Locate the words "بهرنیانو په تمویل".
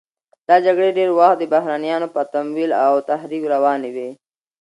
1.53-2.71